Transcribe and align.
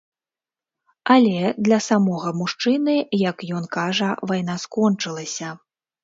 Але 1.15 1.41
для 1.67 1.77
самога 1.87 2.31
мужчыны, 2.39 2.95
як 3.29 3.37
ён 3.57 3.63
кажа, 3.75 4.07
вайна 4.31 4.55
скончылася. 4.63 5.51